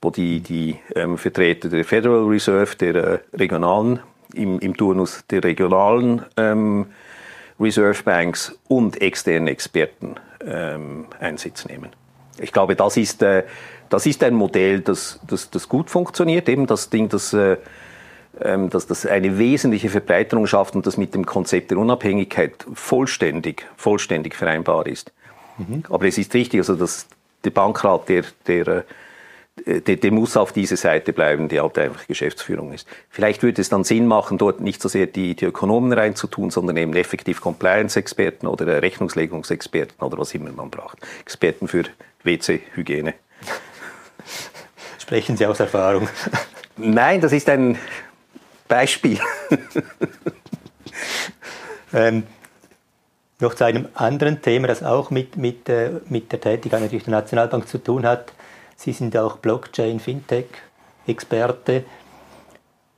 [0.00, 4.00] Wo die, die ähm, Vertreter der Federal Reserve, der äh, regionalen,
[4.34, 6.86] im, im Turnus der regionalen ähm,
[7.58, 10.14] Reserve Banks und externen Experten
[10.46, 11.90] ähm, Einsitz nehmen.
[12.40, 13.42] Ich glaube, das ist, äh,
[13.90, 16.48] das ist ein Modell, das, das, das gut funktioniert.
[16.48, 17.56] Eben das Ding, das, äh,
[18.40, 23.66] ähm, dass das eine wesentliche Verbreiterung schafft und das mit dem Konzept der Unabhängigkeit vollständig,
[23.76, 25.12] vollständig vereinbar ist.
[25.58, 25.84] Mhm.
[25.88, 27.06] Aber es ist richtig, also dass
[27.44, 28.84] der Bankrat, der, der
[29.66, 32.86] äh, der, der, muss auf diese Seite bleiben, die halt einfach Geschäftsführung ist.
[33.10, 36.76] Vielleicht würde es dann Sinn machen, dort nicht so sehr die, die Ökonomen reinzutun, sondern
[36.76, 40.98] eben effektiv Compliance-Experten oder Rechnungslegungsexperten oder was immer man braucht.
[41.22, 41.84] Experten für
[42.24, 43.14] WC-Hygiene.
[45.08, 46.06] Sprechen Sie aus Erfahrung?
[46.76, 47.78] Nein, das ist ein
[48.68, 49.18] Beispiel.
[51.94, 52.24] ähm,
[53.40, 57.12] noch zu einem anderen Thema, das auch mit, mit, äh, mit der Tätigkeit natürlich der
[57.12, 58.34] Nationalbank zu tun hat.
[58.76, 61.84] Sie sind auch Blockchain-Fintech-Experte.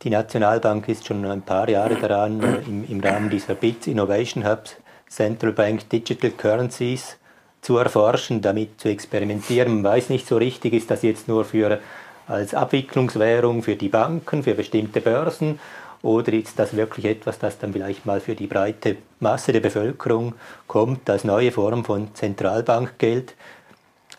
[0.02, 4.44] Die Nationalbank ist schon ein paar Jahre daran, äh, im, im Rahmen dieser BITS Innovation
[4.44, 4.74] Hubs
[5.08, 7.18] Central Bank Digital Currencies
[7.62, 9.82] zu erforschen, damit zu experimentieren.
[9.82, 11.80] Man weiß nicht so richtig, ist das jetzt nur für
[12.26, 15.58] als Abwicklungswährung für die Banken, für bestimmte Börsen
[16.02, 20.34] oder ist das wirklich etwas, das dann vielleicht mal für die breite Masse der Bevölkerung
[20.66, 23.34] kommt, als neue Form von Zentralbankgeld?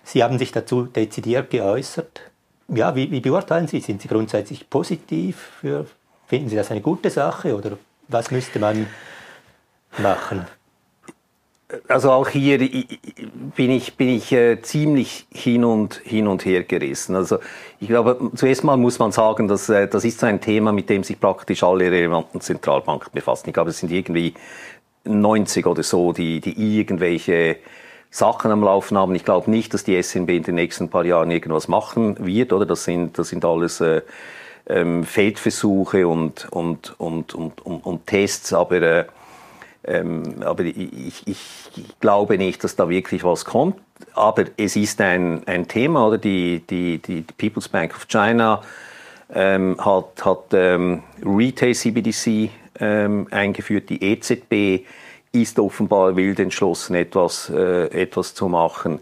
[0.03, 2.21] Sie haben sich dazu dezidiert geäußert.
[2.67, 3.79] Ja, wie, wie beurteilen Sie?
[3.79, 5.51] Sind Sie grundsätzlich positiv?
[5.61, 5.87] Für,
[6.27, 7.77] finden Sie das eine gute Sache oder
[8.07, 8.87] was müsste man
[9.97, 10.45] machen?
[11.87, 17.15] Also auch hier bin ich, bin ich äh, ziemlich hin und, hin und her gerissen.
[17.15, 17.39] Also
[17.79, 20.89] ich glaube, zuerst mal muss man sagen, dass äh, das ist so ein Thema, mit
[20.89, 23.49] dem sich praktisch alle relevanten Zentralbanken befassen.
[23.49, 24.33] Ich glaube, es sind irgendwie
[25.03, 27.57] 90 oder so, die, die irgendwelche
[28.09, 29.15] Sachen am Laufen haben.
[29.15, 32.65] Ich glaube nicht, dass die SNB in den nächsten paar Jahren irgendwas machen wird, oder?
[32.65, 34.01] Das sind, das sind alles äh,
[34.67, 39.05] ähm, Feldversuche und, und, und, und, und, und Tests, aber äh,
[39.83, 41.37] ähm, aber ich, ich,
[41.99, 43.77] glaube nicht, dass da wirklich was kommt.
[44.13, 46.17] Aber es ist ein, ein Thema, oder?
[46.17, 48.61] Die, die, die People's Bank of China
[49.33, 53.89] ähm, hat, hat ähm, Retail CBDC ähm, eingeführt.
[53.89, 54.85] Die EZB
[55.31, 58.99] ist offenbar wild entschlossen, etwas, äh, etwas zu machen.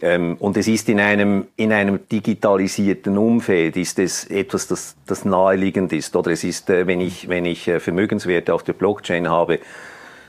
[0.00, 5.24] Ähm, und es ist in einem, in einem digitalisierten Umfeld, ist es etwas, das, das
[5.24, 6.16] naheliegend ist.
[6.16, 9.60] Oder es ist, äh, wenn ich, wenn ich äh, Vermögenswerte auf der Blockchain habe,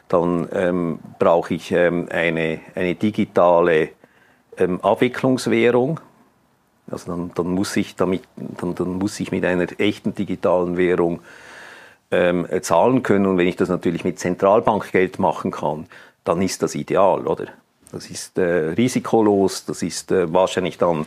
[0.08, 3.90] dann ähm, brauche ich ähm, eine, eine digitale
[4.58, 6.00] ähm, Abwicklungswährung.
[6.92, 11.22] Also dann, dann, muss ich damit, dann, dann muss ich mit einer echten digitalen Währung
[12.12, 13.26] ähm, zahlen können.
[13.26, 15.88] Und wenn ich das natürlich mit Zentralbankgeld machen kann,
[16.24, 17.48] dann ist das ideal, oder?
[17.92, 21.06] Das ist äh, risikolos, das ist äh, wahrscheinlich dann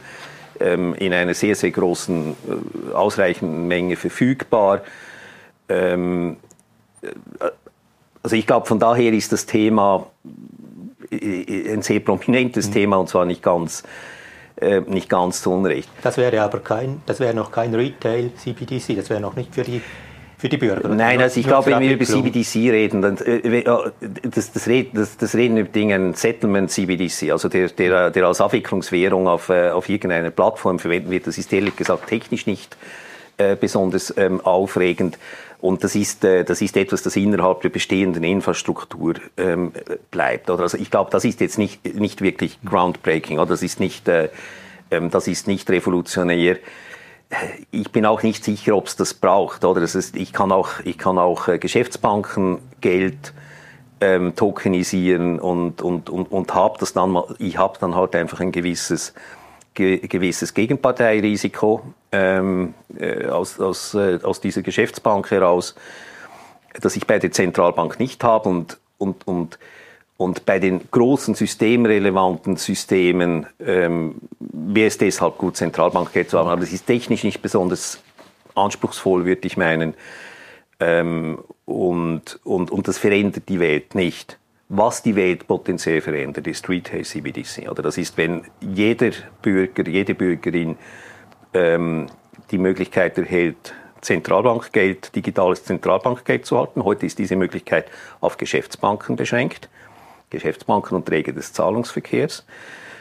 [0.60, 4.82] ähm, in einer sehr, sehr großen, äh, ausreichenden Menge verfügbar.
[5.68, 6.36] Ähm,
[7.02, 7.08] äh,
[8.22, 10.06] also ich glaube, von daher ist das Thema
[11.10, 12.72] ein sehr prominentes mhm.
[12.72, 13.82] Thema und zwar nicht ganz,
[14.60, 15.88] äh, nicht ganz zu Unrecht.
[16.02, 19.62] Das wäre aber kein, das wäre noch kein Retail CBDC, das wäre noch nicht für
[19.62, 19.80] die
[20.38, 20.88] für die Bürger?
[20.88, 23.64] Nein, also ich glaube, wenn wir über CBDC reden, dann, äh,
[24.22, 29.26] das, das, das, das reden über Dinge, Settlement CBDC, also der, der, der als Abwicklungswährung
[29.26, 32.76] auf, äh, auf irgendeiner Plattform verwendet wird, das ist ehrlich gesagt technisch nicht
[33.36, 35.18] äh, besonders ähm, aufregend.
[35.60, 39.72] Und das ist, äh, das ist etwas, das innerhalb der bestehenden Infrastruktur ähm,
[40.10, 40.50] bleibt.
[40.50, 40.62] Oder?
[40.62, 43.50] Also ich glaube, das ist jetzt nicht, nicht wirklich groundbreaking, oder?
[43.50, 44.28] Das ist nicht, äh,
[44.90, 46.58] ähm, das ist nicht revolutionär
[47.70, 49.64] ich bin auch nicht sicher, ob es das braucht.
[49.64, 49.80] Oder?
[49.80, 53.32] Das ist, ich kann auch, ich kann auch äh, Geschäftsbanken Geld
[54.00, 58.52] ähm, tokenisieren und, und, und, und habe das dann, ich habe dann halt einfach ein
[58.52, 59.12] gewisses,
[59.74, 65.74] ge, gewisses Gegenparteirisiko ähm, äh, aus, aus, äh, aus dieser Geschäftsbank heraus,
[66.80, 69.58] das ich bei der Zentralbank nicht habe und, und, und
[70.18, 76.48] und bei den großen systemrelevanten Systemen ähm, wäre es deshalb gut, Zentralbankgeld zu haben.
[76.48, 78.02] Aber das ist technisch nicht besonders
[78.56, 79.94] anspruchsvoll, würde ich meinen.
[80.80, 84.40] Ähm, und, und, und das verändert die Welt nicht.
[84.68, 87.70] Was die Welt potenziell verändert, ist Retail CBDC.
[87.70, 90.76] Oder das ist, wenn jeder Bürger, jede Bürgerin
[91.54, 92.06] ähm,
[92.50, 96.82] die Möglichkeit erhält, Zentralbankgeld, digitales Zentralbankgeld zu halten.
[96.82, 97.86] Heute ist diese Möglichkeit
[98.20, 99.68] auf Geschäftsbanken beschränkt.
[100.30, 102.44] Geschäftsbanken und Träger des Zahlungsverkehrs.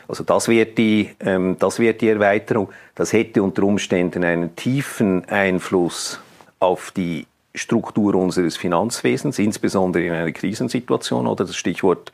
[0.08, 2.70] Also das wird, die, ähm, das wird die Erweiterung.
[2.96, 6.20] Das hätte unter Umständen einen tiefen Einfluss
[6.60, 12.12] auf die Struktur unseres Finanzwesens, insbesondere in einer Krisensituation oder das Stichwort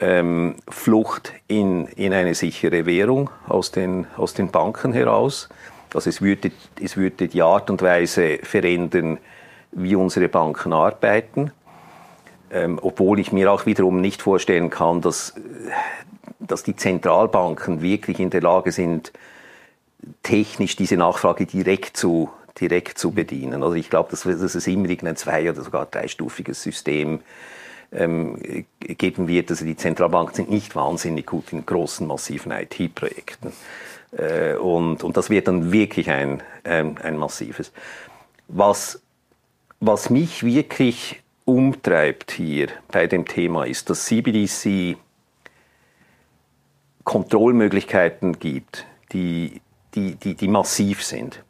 [0.00, 5.48] ähm, Flucht in, in eine sichere Währung aus den, aus den Banken heraus.
[5.92, 9.18] Also es würde, es würde die Art und Weise verändern,
[9.72, 11.52] wie unsere Banken arbeiten.
[12.54, 15.34] Ähm, obwohl ich mir auch wiederum nicht vorstellen kann, dass,
[16.38, 19.12] dass die Zentralbanken wirklich in der Lage sind,
[20.22, 23.64] technisch diese Nachfrage direkt zu, direkt zu bedienen.
[23.64, 27.20] Also ich glaube, dass, dass es immer ein zwei- oder sogar dreistufiges System
[27.90, 29.50] ähm, geben wird.
[29.50, 33.52] Also die Zentralbanken sind nicht wahnsinnig gut in großen, massiven IT-Projekten.
[34.16, 37.72] Äh, und, und das wird dann wirklich ein, ähm, ein massives.
[38.46, 39.02] Was,
[39.80, 44.96] was mich wirklich umtreibt hier bei dem Thema ist, dass CBDC
[47.04, 49.60] Kontrollmöglichkeiten gibt, die,
[49.94, 51.42] die, die, die massiv sind.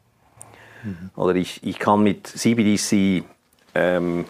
[0.83, 1.09] Mhm.
[1.15, 3.23] Oder ich, ich kann mit CBDC
[3.73, 4.25] ähm,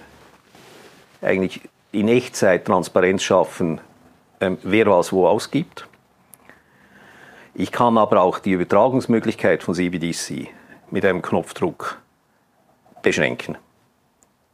[1.21, 3.81] eigentlich in Echtzeit Transparenz schaffen,
[4.39, 5.87] ähm, wer was wo ausgibt.
[7.55, 10.49] Ich kann aber auch die Übertragungsmöglichkeit von CBDC
[10.91, 12.01] mit einem Knopfdruck
[13.01, 13.57] beschränken.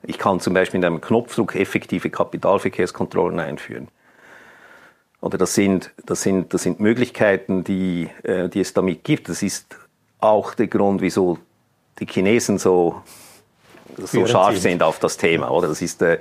[0.04, 3.88] Ich kann zum Beispiel mit einem Knopfdruck effektive Kapitalverkehrskontrollen einführen.
[5.22, 9.30] Oder das sind, das sind, das sind Möglichkeiten, die, äh, die es damit gibt.
[9.30, 9.78] Das ist
[10.20, 11.38] auch der Grund, wieso
[12.00, 13.02] die Chinesen so,
[13.98, 15.52] so scharf sind auf das Thema.
[15.52, 15.68] Oder?
[15.68, 16.20] Das, ist, äh,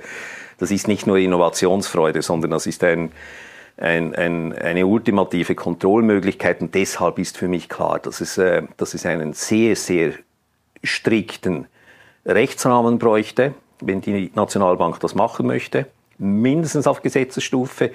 [0.59, 3.11] das ist nicht nur Innovationsfreude, sondern das ist ein,
[3.77, 6.61] ein, ein, eine ultimative Kontrollmöglichkeit.
[6.61, 10.13] Und deshalb ist für mich klar, dass es, äh, dass es einen sehr, sehr
[10.83, 11.65] strikten
[12.23, 17.91] Rechtsrahmen bräuchte, wenn die Nationalbank das machen möchte, mindestens auf Gesetzesstufe.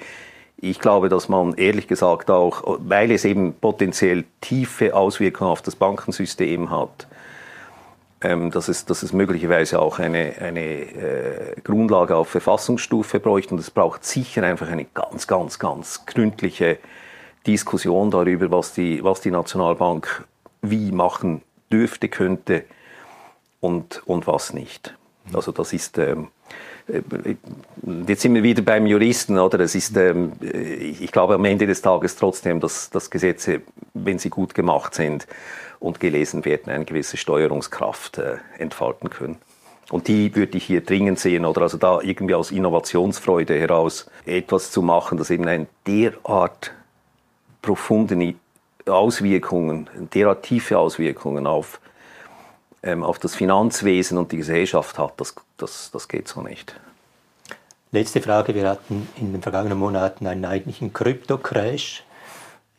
[0.59, 5.75] Ich glaube, dass man ehrlich gesagt auch, weil es eben potenziell tiefe Auswirkungen auf das
[5.75, 7.07] Bankensystem hat,
[8.21, 13.53] ähm, dass, es, dass es möglicherweise auch eine, eine äh, Grundlage auf Verfassungsstufe bräuchte.
[13.53, 16.79] Und es braucht sicher einfach eine ganz, ganz, ganz gründliche
[17.45, 20.25] Diskussion darüber, was die, was die Nationalbank
[20.63, 22.63] wie machen dürfte, könnte
[23.59, 24.96] und, und was nicht.
[25.33, 26.29] Also das ist, ähm,
[26.87, 27.01] äh,
[28.07, 29.57] jetzt sind wir wieder beim Juristen, oder?
[29.57, 33.61] Das ist, ähm, ich glaube am Ende des Tages trotzdem, dass, dass Gesetze,
[33.93, 35.27] wenn sie gut gemacht sind
[35.79, 39.37] und gelesen werden, eine gewisse Steuerungskraft äh, entfalten können.
[39.89, 44.71] Und die würde ich hier dringend sehen, oder also da irgendwie aus Innovationsfreude heraus etwas
[44.71, 46.73] zu machen, das eben ein derart
[47.61, 48.35] profunde
[48.85, 51.79] Auswirkungen, derart tiefe Auswirkungen auf
[52.87, 56.79] ähm, auf das Finanzwesen und die Gesellschaft hat, das, das, das geht so nicht.
[57.91, 58.55] Letzte Frage.
[58.55, 62.03] Wir hatten in den vergangenen Monaten einen eigentlichen Krypto-Crash.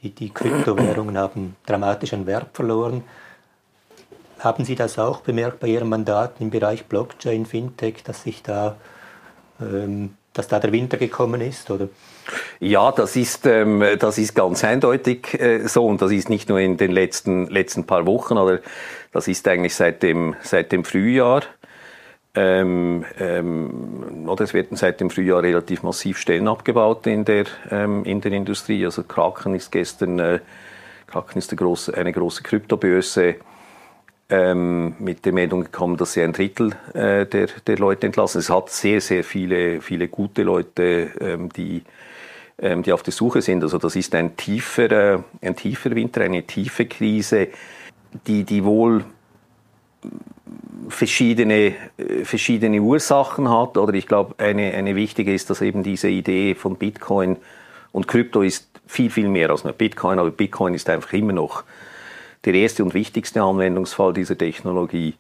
[0.03, 3.05] Die Kryptowährungen haben dramatisch an Wert verloren.
[4.38, 8.77] Haben Sie das auch bemerkt bei Ihren Mandaten im Bereich Blockchain, Fintech, dass sich da,
[9.61, 11.71] ähm, dass da der Winter gekommen ist?
[11.71, 11.88] Oder?
[12.61, 16.59] Ja, das ist, ähm, das ist ganz eindeutig äh, so und das ist nicht nur
[16.59, 18.59] in den letzten, letzten paar Wochen, oder
[19.12, 21.42] das ist eigentlich seit dem, seit dem Frühjahr.
[22.35, 28.21] Ähm, ähm, es werden seit dem Frühjahr relativ massiv Stellen abgebaut in der, ähm, in
[28.21, 28.85] der Industrie.
[28.85, 30.40] Also Kraken ist gestern, äh,
[31.07, 33.37] Kraken ist eine große, eine große Kryptobörse
[34.31, 38.40] ähm, mit der Meldung gekommen, dass sie ein Drittel äh, der, der Leute entlassen.
[38.40, 41.83] Es hat sehr, sehr viele, viele gute Leute, ähm, die,
[42.61, 43.62] die auf der Suche sind.
[43.62, 47.49] Also das ist ein tiefer, äh, ein tiefer Winter, eine tiefe Krise
[48.27, 49.05] die, die wohl
[50.88, 51.75] verschiedene,
[52.25, 53.77] verschiedene Ursachen hat.
[53.77, 57.37] Oder ich glaube, eine, eine wichtige ist, dass eben diese Idee von Bitcoin
[57.92, 61.64] und Krypto ist viel, viel mehr als nur Bitcoin, aber Bitcoin ist einfach immer noch
[62.44, 65.14] der erste und wichtigste Anwendungsfall dieser Technologie.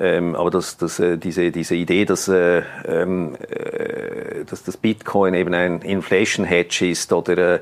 [0.00, 5.34] Ähm, aber dass, dass, äh, diese, diese Idee, dass, äh, ähm, äh, dass das Bitcoin
[5.34, 7.60] eben ein Inflation Hedge ist oder äh,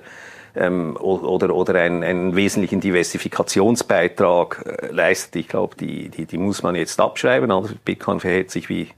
[0.54, 5.36] ähm, oder, oder einen, einen wesentlichen Diversifikationsbeitrag äh, leistet.
[5.36, 7.50] Ich glaube, die, die, die muss man jetzt abschreiben.
[7.50, 8.88] Also Bitcoin verhält sich wie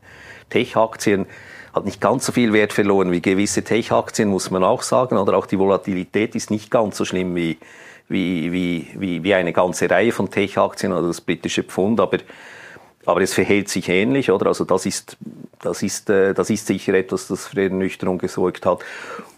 [0.51, 1.27] Tech-Aktien
[1.75, 5.17] hat nicht ganz so viel Wert verloren wie gewisse Tech-Aktien, muss man auch sagen.
[5.17, 7.59] Oder auch die Volatilität ist nicht ganz so schlimm wie,
[8.09, 12.01] wie, wie, wie, wie eine ganze Reihe von Tech-Aktien oder das britische Pfund.
[12.01, 12.19] Aber,
[13.09, 14.49] aber es verhält sich ähnlich, oder?
[14.49, 15.17] Also das ist,
[15.63, 18.81] das ist, äh, das ist sicher etwas, das für Ernüchterung gesorgt hat.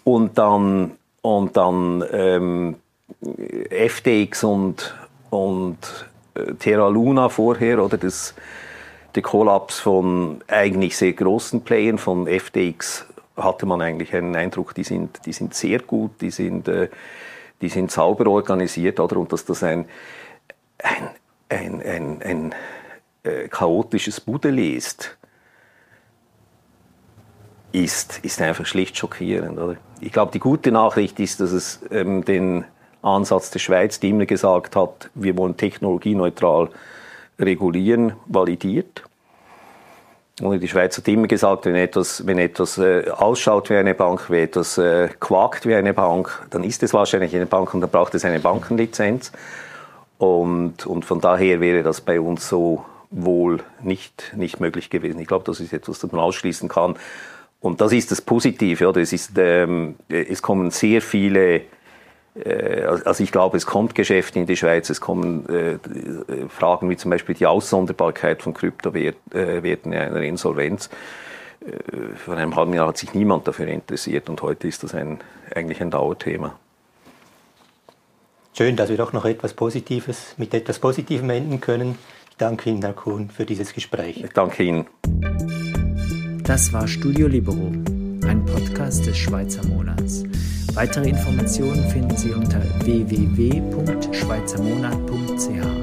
[0.03, 2.77] Und dann und dann ähm,
[3.71, 4.93] FTX und,
[5.31, 5.79] und
[6.35, 8.35] äh, Terra Luna vorher, oder das,
[9.15, 13.07] der Kollaps von eigentlich sehr großen Playern, von FTX
[13.37, 16.89] hatte man eigentlich einen Eindruck, die sind, die sind sehr gut, die sind, äh,
[17.61, 19.17] die sind sauber organisiert, oder?
[19.17, 19.85] Und dass das ein,
[20.79, 21.11] ein,
[21.49, 22.55] ein, ein, ein
[23.23, 25.17] äh, chaotisches Budeli ist,
[27.73, 29.59] ist, ist einfach schlicht schockierend.
[29.59, 29.77] Oder?
[30.01, 32.65] Ich glaube, die gute Nachricht ist, dass es ähm, den
[33.03, 36.71] Ansatz der Schweiz, die immer gesagt hat, wir wollen technologieneutral
[37.39, 39.03] regulieren, validiert.
[40.41, 44.31] Und die Schweiz hat immer gesagt, wenn etwas, wenn etwas äh, ausschaut wie eine Bank,
[44.31, 47.91] wenn etwas äh, quakt wie eine Bank, dann ist es wahrscheinlich eine Bank und dann
[47.91, 49.33] braucht es eine Bankenlizenz.
[50.17, 55.21] Und, und von daher wäre das bei uns so wohl nicht, nicht möglich gewesen.
[55.21, 56.95] Ich glaube, das ist etwas, das man ausschließen kann.
[57.61, 58.89] Und das ist das Positive.
[58.89, 59.01] Oder?
[59.01, 61.63] Es, ist, ähm, es kommen sehr viele
[62.35, 65.79] äh, also ich glaube, es kommt Geschäfte in die Schweiz, es kommen äh,
[66.49, 70.91] Fragen wie zum Beispiel die Aussonderbarkeit von Kryptowerten äh, in einer Insolvenz.
[71.61, 75.21] Äh, vor einem halben Jahr hat sich niemand dafür interessiert und heute ist das ein,
[75.55, 76.59] eigentlich ein Dauerthema.
[78.57, 81.99] Schön, dass wir doch noch etwas Positives mit etwas Positivem enden können.
[82.41, 84.25] Ich danke Ihnen, Herr Kuhn, für dieses Gespräch.
[84.25, 84.87] Ich danke Ihnen.
[86.43, 87.71] Das war Studio Libero,
[88.27, 90.25] ein Podcast des Schweizer Monats.
[90.73, 95.80] Weitere Informationen finden Sie unter www.schweizermonat.ch.